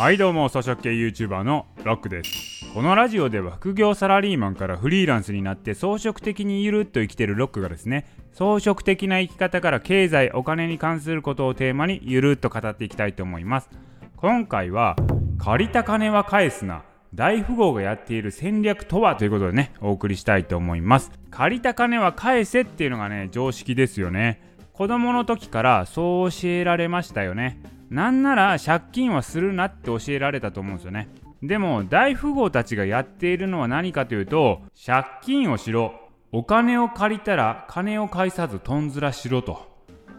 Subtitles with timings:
[0.00, 2.64] はいどうも草食系 YouTuber のロックです。
[2.72, 13.68] このラジオでは副業サラリーマンからフリーランスになって装飾的にゆるっと生きてるロックがですね装飾的な生き方から経済お金に関することをテーマにゆるっと語っていきたいと思います。
[14.16, 14.96] 今回は
[15.36, 16.82] 借りた金は返すな。
[17.12, 21.12] 大富豪がやっている戦略とはということでねお送りしたいと思います。
[21.30, 24.40] 借りた金は返せっていうのがね常識ですよね。
[24.72, 27.60] 子供の時からそう教えられましたよね。
[27.90, 31.08] なんなら借金はするなって教えられたと思うんですよね。
[31.42, 35.94] でも大富豪たちがやっているのは何かというと借金をしろ
[36.32, 39.66] お金を借りたら金を返さずとんずらしろと、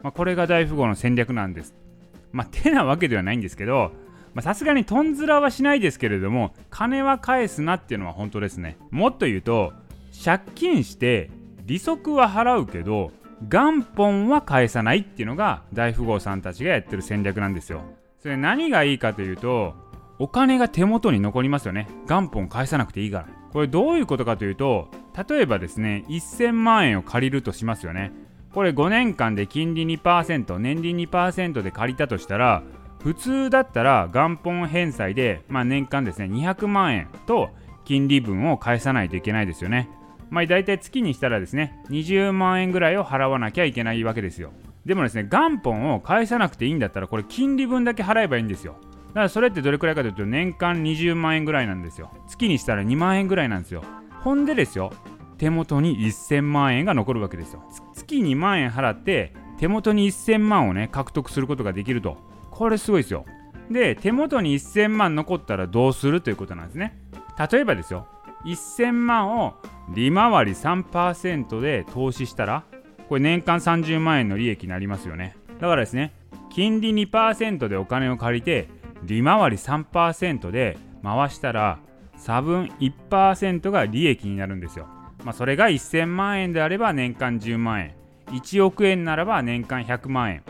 [0.04, 1.74] まあ、これが大富豪の戦略なんです。
[2.32, 3.92] まあ手なわけではないんですけど
[4.40, 8.78] さすがにとんずらはしないですけれども金は返すなっていうのは本当ですね。
[8.90, 9.74] もっと言うと
[10.24, 11.30] 借金して
[11.66, 17.82] 利息は払うけど元本は返さないっていうのが大富豪さんたちがやってる戦略なんですよ。
[18.20, 19.74] それ何がいいかというと
[20.20, 21.88] お金が手元に残りますよね。
[22.08, 23.28] 元本返さなくていいから。
[23.52, 24.88] これどういうことかというと
[25.30, 28.12] 例えばですね1000万円を借りるとしますよね。
[28.54, 32.64] これ5年間で金利2%年利2%で借りたとしたら
[33.02, 37.50] 普通だったら元本返済で、まあ、年間ですね200万円と
[37.86, 39.90] 金利分を返さないといけないですよね。
[40.32, 44.52] まあ、大体月にしたらですね20万円ぐらいを払わなきゃいけないわけですよ。
[44.86, 48.78] でもですね元本を返さなくていいんだったらこれ金利分だけ払えばいいんですよ。
[49.10, 52.12] だからそれってどれくらいかというと年間20万円ぐらいなんですよ。
[52.28, 53.84] 月にしたら2万円ぐらいなんですよ。
[54.22, 54.94] ほんでですよ
[55.38, 57.64] 手元に1000万円が残るわけですよ。
[57.94, 62.18] 月2万円払って手元に1000万をね獲得することができると。
[62.50, 63.26] これすごいですよ。
[63.70, 66.98] で手元に1000万残ったらどうするということなんですね。
[67.52, 68.08] 例えばですよ
[68.46, 69.54] 1000万を
[69.94, 72.64] 利回り3%で投資したら
[73.10, 75.36] これ年間30万円の利益になりますよね。
[75.60, 76.14] だからですね
[76.50, 78.68] 金利2%でお金を借りて
[79.04, 81.80] 利回り3%で回したら
[82.16, 84.88] 差分1%が利益になるんですよ、
[85.24, 87.96] まあ、それが1000万円であれば年間10万円。
[88.28, 90.44] 1億円ならば年間100万円。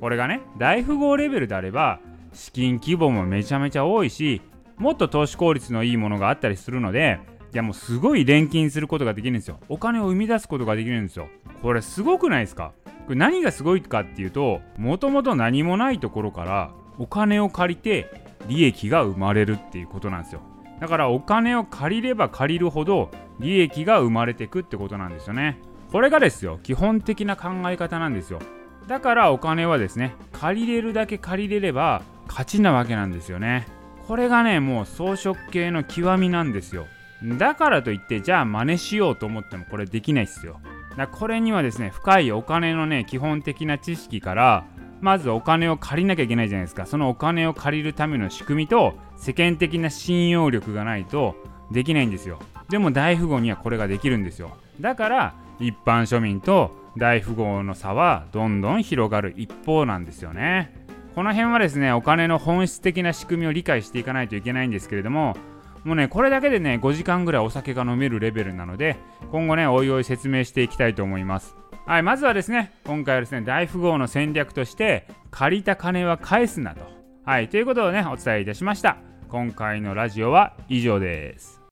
[0.00, 1.98] これがね大富豪レベルであれば
[2.32, 4.42] 資金規模もめちゃめちゃ多いし
[4.76, 7.20] もっと投資効率のいいものがあったりするので
[7.54, 9.60] いやもうすごい錬金することができるんですよ。
[9.68, 11.28] お金を生み出すことができるんですよ。
[11.62, 12.72] これすごくないですか？
[13.06, 18.10] これ何がすごいかっていうともともと何もないところからお金を借りて
[18.48, 20.40] 利益が生まれるっていうことなんですよ。
[20.80, 25.58] だからお金を借りれば借りるほど利益が生まれてくってことなんですよね。
[25.92, 28.40] これがですよ基本的な考え方なんですよ。
[28.88, 33.68] だからお金はですね借りれるだけ借りれれば勝ちなわけなんですよね。
[34.08, 36.86] これがねもう装飾系の極みなんですよ。
[37.24, 40.60] だからといってじゃあ真似しようと思ってもこれできないっすよ。
[40.96, 44.64] だこれにはですね深いお金のね基本的な知識から
[45.00, 46.86] まずお金を借りなきゃいけないじゃないですか。
[46.86, 51.34] そのお金を借りるための仕組みと世間的な信用力がないと
[51.72, 52.38] できないんですよ。
[52.68, 54.56] でも大富豪にはこれができるんですよ。
[54.80, 60.72] だから一般庶民と大富豪の差はどんどん広がる一方なんですよね。
[61.14, 65.36] この辺はですねお金の本質的な仕組みを理解していかないといけないんですけれども
[65.84, 68.96] もうね、これだけでね、5時間ぐらいお酒が飲めるレベルなので、
[69.30, 71.56] 今後ね、おいおい説明していきたいと思います。
[71.86, 76.80] はい、まずはですね、今回はですね、大富豪の戦略として、借りた金は返すなと。
[77.24, 78.96] はい、ということをね、お伝えいたしました。
[79.28, 81.63] 今回のラジオは以上です。